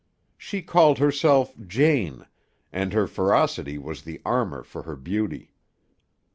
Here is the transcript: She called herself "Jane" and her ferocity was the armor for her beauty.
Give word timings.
She 0.35 0.63
called 0.63 0.97
herself 0.97 1.53
"Jane" 1.67 2.25
and 2.73 2.91
her 2.91 3.05
ferocity 3.05 3.77
was 3.77 4.01
the 4.01 4.19
armor 4.25 4.63
for 4.63 4.81
her 4.81 4.95
beauty. 4.95 5.53